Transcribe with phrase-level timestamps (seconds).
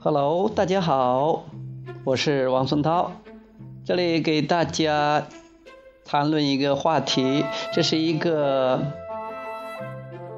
[0.00, 1.44] hello 大家好，
[2.04, 3.12] 我是王松涛，
[3.86, 5.26] 这里给大家
[6.04, 8.82] 谈论一个话题，这是一个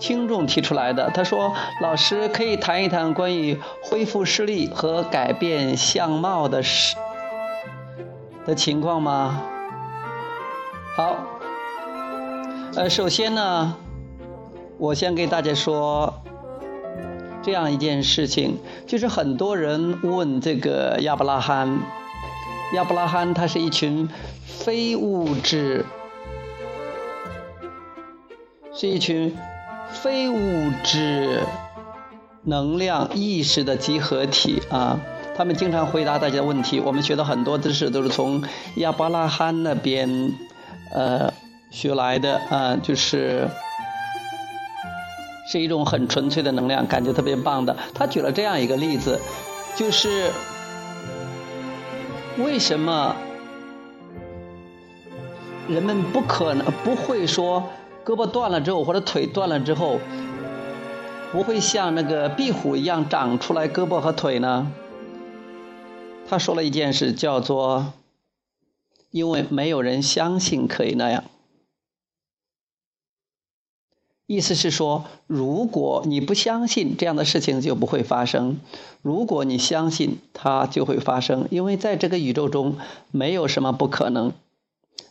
[0.00, 6.96] 听众提出来的，他说老师可以谈一谈关于恢复视力和改变相貌的事。
[8.44, 9.42] 的情况吗？
[10.96, 11.14] 好。
[12.76, 13.76] 呃，首先呢，
[14.78, 16.14] 我先给大家说。
[17.42, 21.80] 这样一件事情，就是很多人问这个亚伯拉罕，
[22.74, 24.10] 亚伯拉罕他是一群
[24.44, 25.86] 非物质，
[28.74, 29.34] 是一群
[29.90, 31.40] 非物质
[32.44, 35.00] 能量意识的集合体啊。
[35.34, 38.44] 他们经常回答大家的问题，我们学到很多知识都是从
[38.76, 40.34] 亚伯拉罕那边
[40.92, 41.32] 呃
[41.70, 43.48] 学来的啊，就是。
[45.52, 47.76] 是一种很纯粹的能量，感觉特别棒的。
[47.92, 49.18] 他举了这样一个例子，
[49.74, 50.30] 就是
[52.38, 53.16] 为什么
[55.68, 57.68] 人们不可能不会说
[58.04, 59.98] 胳膊断了之后或者腿断了之后，
[61.32, 64.70] 不会像那个壁虎一样长出来胳膊和腿呢？
[66.28, 67.92] 他说了一件事，叫做
[69.10, 71.24] 因为没有人相信可以那样。
[74.30, 78.58] 意思是说，如果你不相信这样的事情就不会发生；
[79.02, 82.76] 如果你相信它就会发生，因为在这个宇宙中
[83.10, 84.32] 没有什么不可能，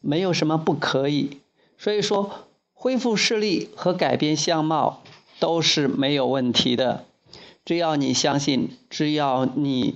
[0.00, 1.38] 没有什么不可以。
[1.78, 2.28] 所以说，
[2.72, 5.00] 恢复视力和改变相貌
[5.38, 7.04] 都是没有问题的。
[7.64, 9.94] 只要你相信，只要你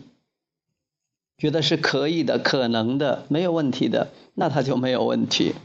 [1.36, 5.56] 觉得是可以的、可能的、没有问题的，那它就没有问题。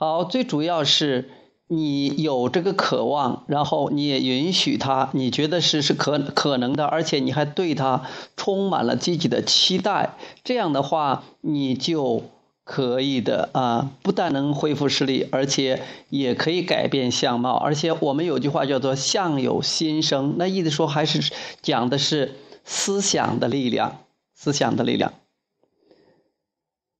[0.00, 1.28] 好，最主要是
[1.66, 12.22] 你有这个渴望，然后你也允许他，你觉得是是可可能的，而且你还对他充满了积极的期待，这样的话你就
[12.64, 23.98] 可以的啊，不但能恢复视力，而且也可以改变相貌，而且我们有句话叫做“相由心生”，那意思说还是讲的是思想的力量，
[24.34, 25.12] 思想的力量。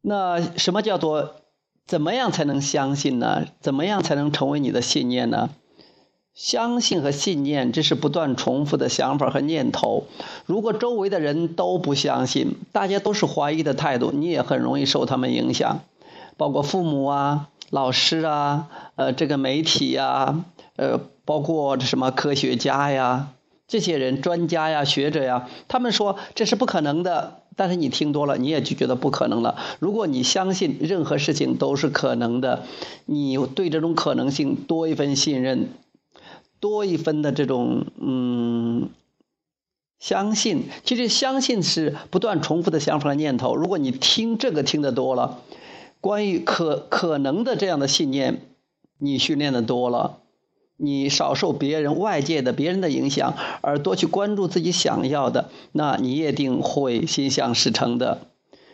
[0.03, 1.37] 那什么叫做？
[1.91, 3.47] 怎么样才能相信呢？
[3.61, 5.51] 怎么样才能成为你的信念呢？
[6.33, 10.05] 相信和信念，这是不断重复的想法和念头。
[10.47, 15.81] 如果周围的人都不相信，大家都是怀疑的态度，你也很容易受他们影响，
[16.37, 20.45] 包括父母啊、老师啊、呃，这个媒体呀、
[20.77, 23.31] 呃，包括什么科学家呀。
[23.71, 29.57] 这些人、专家呀、学者呀，他们说这是不可能的，但是你听多了，你也就觉得不可能了。
[29.79, 32.65] 如果你相信任何事情都是可能的，
[33.07, 35.69] 你对这种可能性多一份信任，
[36.59, 38.91] 多一分的这种嗯
[40.01, 40.65] 相信。
[40.83, 43.55] 其实相信是不断重复的想法和念头。
[43.55, 45.39] 如果你听这个听得多了，
[46.01, 48.41] 关于可可能的这样的信念，
[48.99, 50.20] 你训练的多了。
[50.83, 58.23] 你少受别人外界的别人的影响，而多去关注自己想要的，那你一定会心想事成的。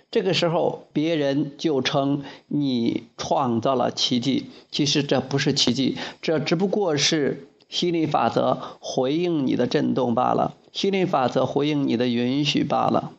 [0.08, 4.46] 这个时候，别人就称你创造了奇迹。
[4.70, 13.14] 其实这不是奇迹，这只不过是心理法则回应你的震动罢了，心理法则回应你的允许罢了。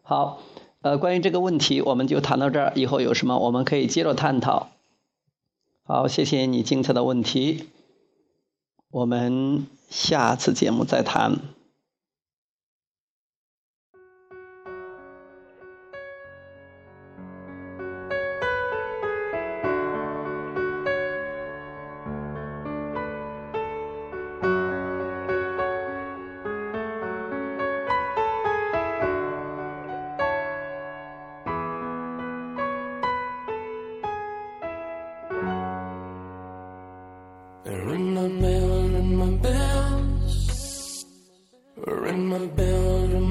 [0.00, 0.40] 好，
[0.80, 2.72] 呃，关于这个问题，我们就谈到这儿。
[2.74, 4.68] 以后有什么，我们可以接着探讨。
[5.82, 7.66] 好，谢谢你精彩的问题。
[8.94, 11.40] 我们下次节目再谈。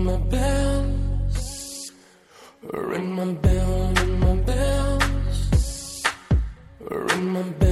[0.04, 1.92] ring my bells,
[2.74, 6.04] ring my bell, ring my bells,
[6.90, 7.63] ring my bells.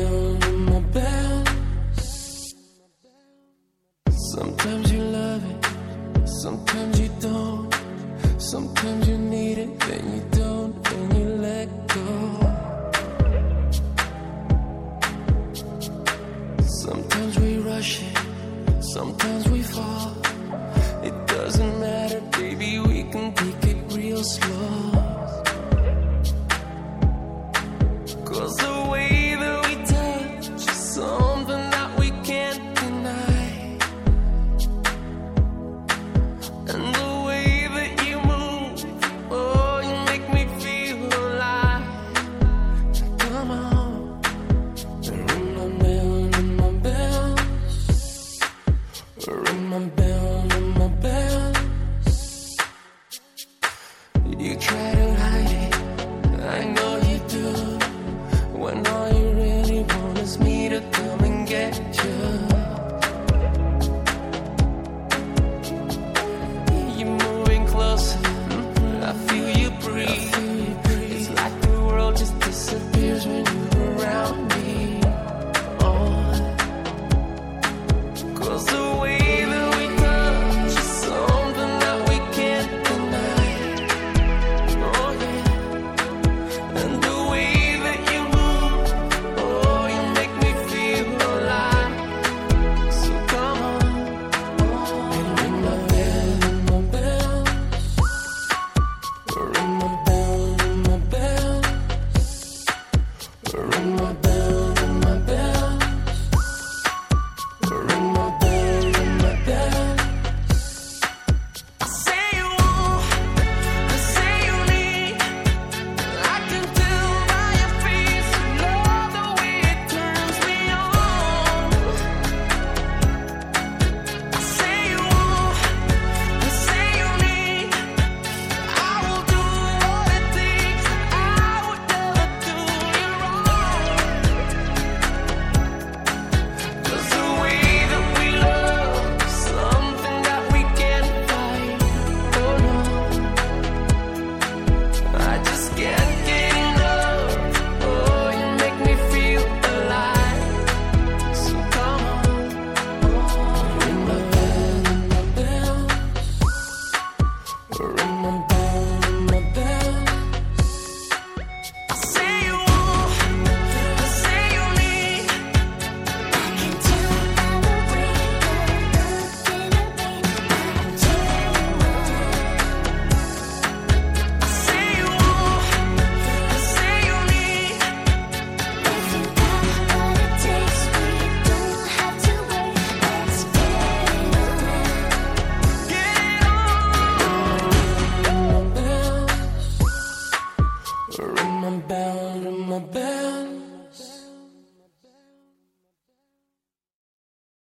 [103.54, 104.21] Rainbow